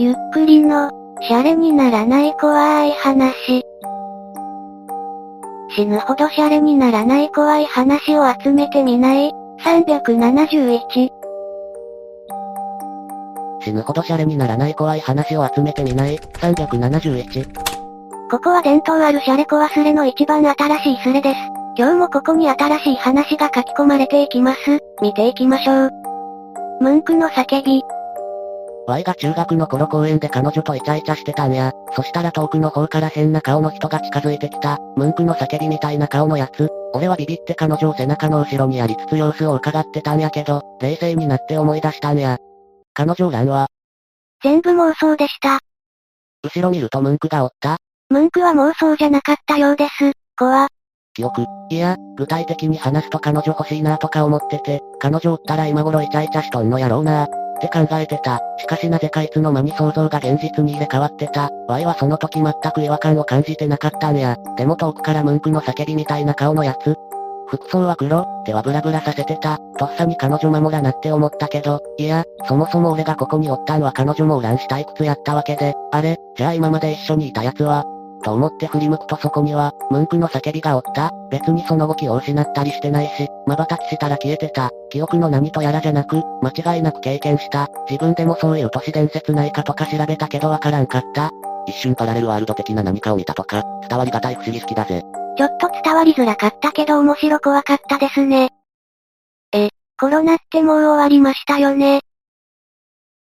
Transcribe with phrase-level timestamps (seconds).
[0.00, 0.90] ゆっくりの、
[1.20, 3.62] シャレにならない怖い話。
[5.76, 9.30] 死ぬほどシャレにならない怖い話を集めてみない
[9.62, 11.10] ?371。
[13.60, 17.44] 死ぬほどシャレにならない怖い話を集めてみない ?371。
[18.30, 21.36] ここは伝統あるシャレコ忘れの一番新しいスレです。
[21.76, 24.58] 今日もここに新しい話が書き込まれていきます。
[25.02, 25.90] 見ていきましょう。
[26.80, 27.82] ムンクの叫び。
[28.90, 31.70] Y が中学の頃公園で彼女とイチャイチャしてたんや。
[31.94, 34.78] そしたら遠くの方から変な顔の人が近づいてきた。
[34.96, 36.68] ムンクの叫びみたいな顔のやつ。
[36.92, 42.38] 俺はビビって彼女を背中の後ろにやりつつ様子を伺ってたんやけど、冷静になって思い出したんや。
[42.92, 43.68] 彼女おらんわ。
[44.42, 45.60] 全部妄想でした。
[46.42, 47.76] 後ろ見るとムンクがおった
[48.08, 50.10] ムンクは妄想じゃなかったようです。
[50.36, 50.66] 怖。
[51.14, 51.44] 記憶。
[51.70, 57.28] いや、具体的に話すと彼女欲しいなとか思ってて、彼女おったら今頃イチャイチャしとんのやろうな
[57.60, 58.40] って考えてた。
[58.58, 61.50] しかしなぜかいつの間に想像が現実に入れ替わってた。
[61.68, 64.36] Y はその時全く違和感を感じてなかったんや。
[64.56, 66.96] でも遠くからムンクの叫びみたいな顔のやつ。
[67.48, 69.58] 服装は黒、手はブラブラさせてた。
[69.78, 77.84] とっさに彼女守らなって思ったけど、いや、そもそも俺がここにおったんは彼女もおらんし退屈やったわけで、あれ、じゃあ今まで一緒にいた奴は、
[78.22, 81.10] と思って振り向くとそこには、ムンクの叫びがおった。
[81.30, 84.70] 別にその動きを失ったりしてないし、瞬きしたら消えてた。
[84.90, 87.68] 記憶の何とやらじゃなく、間違いなく経験した。
[87.88, 91.30] 自分でもそういう都市伝説ないかとか調べたけどわからんかった。
[91.66, 95.02] 一瞬パラレルワールド的な何かを見たとか、伝わりがたい不思議好きだぜ。
[95.36, 98.50] ちょっと伝わりづらかったけど面白怖かったですね。
[99.52, 102.00] え、コロナってもう終わりましたよね。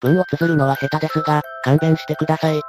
[0.01, 2.61] 文を綴るのは下手ですが、勘弁してください。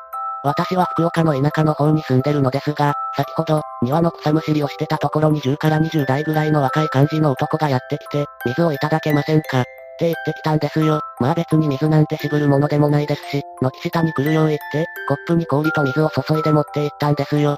[0.43, 9.65] 私は福岡の田舎の方に住んでるのですが、先ほど、庭の草むしりをしてたところに10から20代ぐらいの若い感じの男がやってきて、水をいただけませんかっ
[9.99, 11.01] て言ってきたんですよ。
[11.19, 17.57] まあ別に水なんて渋るものでもないですし、軒下に来るよう言って、コップに氷と水を注いで持って行ったんですよ。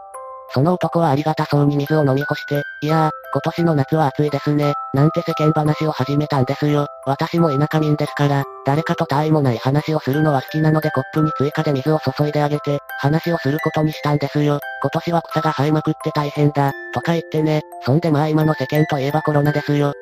[0.55, 6.87] その男はありがたそうに水を飲み干して、いやー、今年の夏は暑いですね、なんて世間話を始めたんですよ。
[7.07, 14.61] 私も田舎民ですから、誰かと他愛もない話をするのは好きなのでコップに追加で水を注いであげて、話をすることにしたんですよ。
[14.81, 17.63] 今年は草が生えまくって大変だ、とか言ってね。
[17.85, 19.93] そんでまあ今の世間といえばコロナですよ。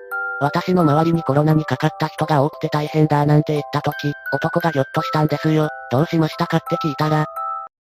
[0.43, 5.69] 私の周りにコロナにかかった人が多くて大変だなんて言った時、男がギョッとしたんですよ。
[5.91, 7.25] どうしましたかって聞いたら、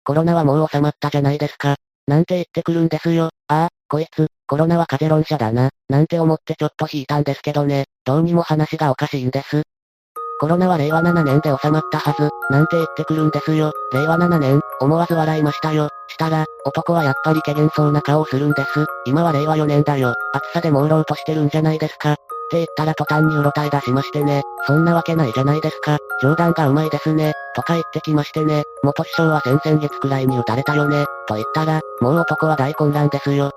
[0.03, 1.77] コロナはもう収まったじゃないですか。
[2.05, 3.31] なんて言ってくるんですよ。
[3.47, 7.85] ああ、こいつ、コロナは風邪論者だな、なんて思ってちょっと引いたんですけどね。
[8.05, 9.63] どうにも話がおかしいんです。
[10.39, 13.71] コロナは令和7年で収まったはず、なんて言ってくるんですよ。
[13.91, 15.89] 令和7年、思わず笑いましたよ。
[16.07, 18.85] したら、男はやっぱり怪げそうな顔をするんです。
[19.05, 20.13] 今は令和4年だよ。
[20.33, 22.13] 暑さで朦朧としてるんじゃないですか。
[22.13, 24.43] って言ったら途端にうろたえ出しましてね。
[24.65, 25.97] そんなわけないじゃないですか。
[26.21, 27.33] 冗談がうまいですね。
[27.55, 28.63] とか言ってきましてね。
[28.83, 31.05] 元首相は先々月くらいに撃たれたよね。
[31.27, 33.51] と言ったら、もう男は大混乱ですよ。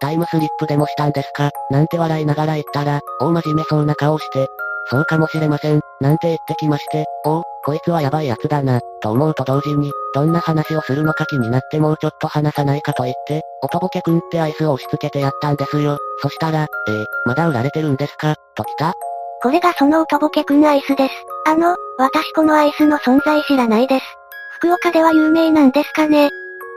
[0.00, 4.48] タイムスリップでもしたんですかなんて笑いながら言ったら、大真面目そうな顔をして、
[4.90, 15.98] そうかもしれません、なんて言ってきまして、おお、こいつはやばいやつだな、と思うと同時に、どんな話をするのか気になってもうちょっと話さないかと言って、おとぼけくんってアイスを押し付けてやったんですよ。
[16.20, 18.94] そしたら、えー、まだ売られてるんですかと来た
[19.42, 21.14] これがそのおとぼけくんアイスです。
[21.46, 24.04] あの、私このアイスの存在知らないです。
[24.58, 26.30] 福岡では有名なんですかね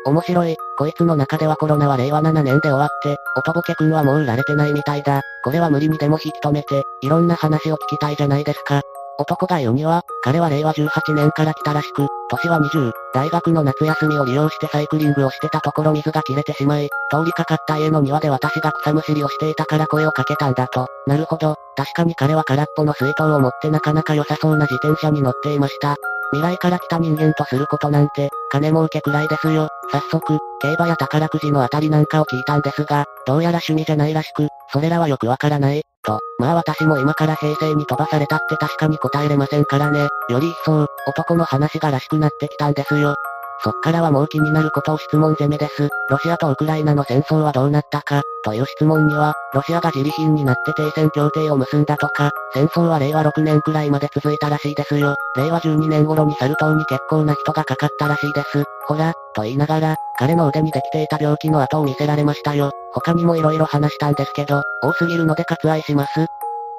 [0.05, 0.55] 面白い。
[0.77, 5.21] こいつの中ではコロナは令和7年で終わって、おとぼけくんはもう売られてないみたいだ。
[5.43, 8.81] これは無理にでも引き止めて、いろんな話を聞きたいじゃないですか。
[9.17, 20.87] 男が言うには、彼は令和18年から来たらしく、年は20、大学の夏休みを利用してサイクリングをしてたところ水が切れてしまい、通りかかった家の庭で私が草むしりをしていたから声をかけたんだと。
[21.07, 25.95] なるほど、確かに彼は空っぽの水筒を持ってなかなか良さそうな自転車に乗っていました。
[26.35, 29.69] 未来から来た人間とすることなんて、金儲けくらいですよ。
[29.91, 36.19] 早速、競馬や宝くじのあたりなんかを聞いたんですが、どうやら趣味じゃないらしく、それらはよくわからない、と。
[36.37, 40.07] まあ私も今から平成に飛ばされたって確かに答えれませんからね。
[40.29, 43.15] より一層、男の話がらしくなってきたんですよ。
[43.63, 45.89] そっからはもう気になることを質問攻めです。
[46.09, 55.15] ロシアとウクライナの戦争はどうなったか、という質問には、ロシアが自利品になって停戦協定を結んだとか、戦争は令和6年くらいまで続いたらしいですよ。
[55.35, 58.63] 令和12年頃にサル痘に結構な人がかかったらしいです。
[58.87, 62.71] ほら、と言いながら、彼の腕にできていた病気の後を見せられましたよ。
[62.93, 66.27] 他にも色々話したんですけど、多すぎるので割愛します。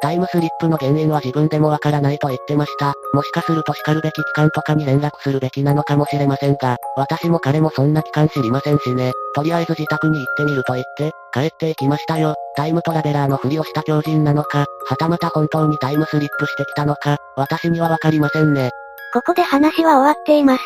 [0.02, 2.94] タイムスリップの原因は自分でもわからないと言ってました。
[3.12, 9.12] もしかすると叱るべき機関とかに連絡するべきなのかもしれませんが、私も彼もそんな機関知りませんしね。
[9.34, 12.34] とりあえず自宅に行ってみると言って、帰っていきましたよ。
[12.56, 18.70] タイムトラベラーのふりをした狂人なのか、はたまた本当にタイムスリップしてきたのか、私にはわかりませんね。
[19.12, 20.62] ここで話は終わっています。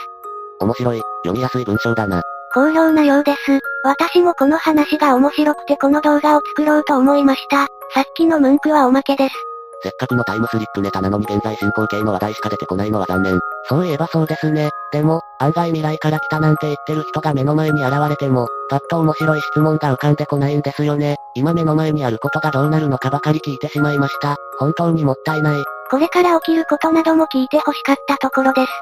[0.61, 2.23] 面白い、読みやすい文章だな。
[2.53, 3.61] 好評なようです。
[3.85, 7.69] 私もこの話が面白くてこの動画を作ろうと思いました。
[7.95, 9.35] さっきの文句はおまけです。
[9.83, 13.41] せっかくのタイムスリップネタなのに現在進行形の話題しか出てこないのは残念。
[13.69, 14.71] そういえばそうですね。
[14.93, 21.17] でも、案外未来から来たなんて言ってる人が目の前に現れても、パッと面白い質問が浮かんでこないんですよね。
[21.35, 24.37] 今目の前にあることがどうなるのかばかり聞いてしまいました。
[24.59, 25.65] 本当にもったいない。
[25.91, 28.73] これから起きることなども聞いて欲しかったところです。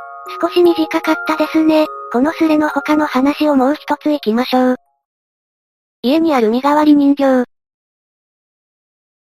[0.40, 1.86] 少し短かったですね。
[2.10, 4.76] このスレの他の話をもう一つ行きましょう。
[6.00, 7.44] 家にある身代わり人形。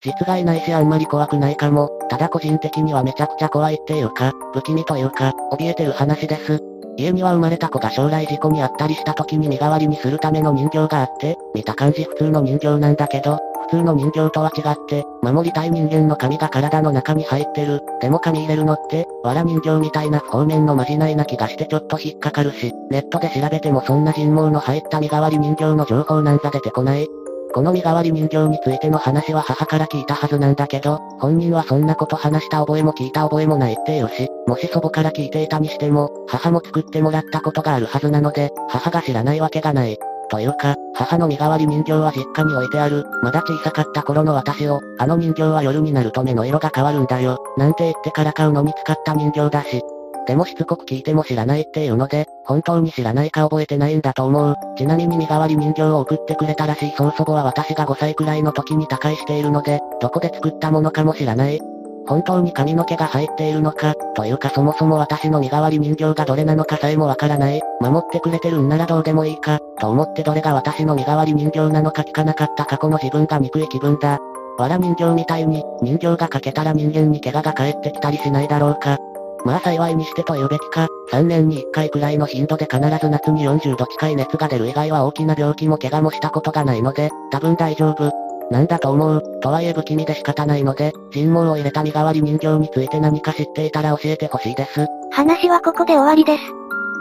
[0.03, 1.89] 実害ないしあんまり怖くないかも。
[2.09, 6.59] ただ個人的にはめちゃくちゃ怖いっていうか、不気味というか、怯えてる話です。
[6.97, 13.39] 家には生まれた子が将来事故にあったりした時に身代わりにするための人形があって、見た感じ普通の人形なんだけど、
[13.71, 17.81] 通の人形とは違って、守りたい人間の髪が体の中に入ってる。
[18.01, 27.07] でも髪入れるのって、藁人形みたいな不方面のまじないな気がしてちょっと引っかかるし、ネットで調べてもそんな人毛の入った身代わり人形の情報なんざ出てこない。
[27.53, 39.97] この身代わり人形についての話は母から聞いたはずなんだけど、本人はそんなこと話した覚えも聞いた覚えもないっていうし、もし祖母から聞いていたにしても、母も作ってもらったことがあるはずなので、母が知らないわけがない。
[40.31, 43.05] というか、母の身代わり人形は実家に置いてある。
[43.21, 47.37] まだ小さかった頃の私を、あの人形は夜になると目の色が変わるんだよ。
[47.57, 49.81] なんて言ってから買うのに使った人形だし、
[50.27, 54.55] でもしつこく聞いても知らないっていうので、本当に知らないか覚えてないんだと思う。
[54.77, 61.59] ちなみに身代わり人形を送ってくれたらしい曽祖母は私が5歳くらいの時に他界しているので、どこで作ったものかも知らない。
[62.07, 67.61] 本当に髪の毛が入っているのか、というかそもそも私の身代わり人形がどれなのかさえもわからない。
[67.79, 74.19] 守ってくれてるんならどうでもいいか、と思ってどれが私の身代わり人形なのか聞かなかった過去の自分が憎い気分だ。
[74.57, 78.97] わら人形みたいに、人形が欠けたら人間に怪我が返ってきたりしないだろうか。
[79.43, 88.30] まあ幸いにしてと言うべきか、3年に1回くらいの頻度で必ず夏に40度近い熱が出る以外は大きな病気も怪我もしたことがないので、多分大丈夫。
[88.51, 89.23] なんだと思う？
[89.41, 94.85] とはいえ不気味で仕方ないので、人毛を入れた身代わり人形について何か知っていたら教えてほしいです。
[95.11, 96.43] 話はここで終わりです。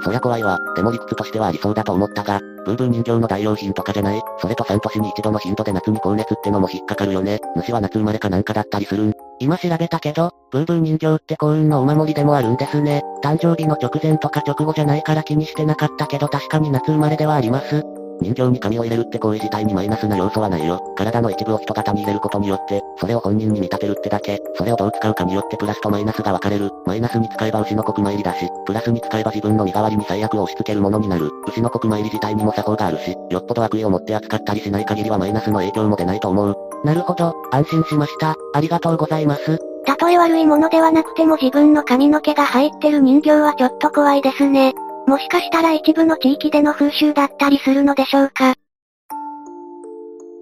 [0.02, 0.58] そりゃ怖いわ。
[0.76, 4.22] でも理屈としてはありそうだと思ったが、ブーブー人形の代用品とかじゃない？
[4.40, 7.40] それと3年に一度の頻度で夏に高熱ってのも引っかかるよね。
[7.56, 9.12] 主は夏生まれかなんかだったりするん。
[9.40, 13.02] 今調べたけど、ブーブー人形って幸運のお守りでもあるんですね。
[13.24, 17.84] 誕生日の直前とか直後じゃないから気にしてなかったけど確かに夏生まれではあります。
[18.20, 20.80] 人形に髪を入れるって行為自体にマイナスな要素はないよ。
[20.96, 24.38] 体の一部を人型に入れることによって、それを本人に見立てるってだけ。
[24.56, 26.70] それをどう使うかによってプラスとマイナスが分かれる。
[26.86, 31.30] マイナスに使えば牛の国参りだし、プラスに使えば自分の身代わりに最悪を押し付けるものになる。
[31.48, 36.56] 牛の国参り自体にも作法があるし、よっぽど悪意を持って扱ったりしない限りはマイナスの影響も出ないと思う。
[36.84, 38.36] なるほど、安心しました。
[38.54, 39.58] ありがとうございます。
[39.86, 44.74] たとえ悪いものではなくても自分の髪の毛が入ってる人形はちょっと怖いですね。
[45.10, 48.54] もしかしたら一部の地域での風習だったりするのでしょうか？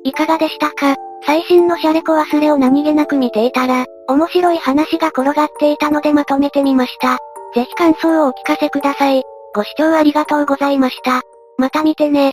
[0.05, 0.95] いかがでしたか？
[1.25, 7.17] 最新のシャレコ忘れを何気なく見ていたら、面白い話が転がっていたのでまとめてみました。
[7.55, 9.23] ぜひ感想をお聞かせください。
[9.55, 11.23] ご視聴ありがとうございました。
[11.57, 12.33] また見てね。